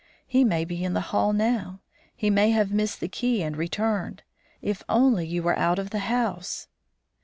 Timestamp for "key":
3.07-3.43